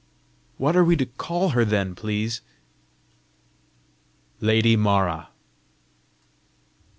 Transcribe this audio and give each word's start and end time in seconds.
"What 0.57 0.75
are 0.75 0.83
we 0.83 0.95
to 0.95 1.05
call 1.05 1.49
her 1.49 1.63
then, 1.63 1.93
please?" 1.93 2.41
"Lady 4.39 4.75
Mara." 4.75 5.29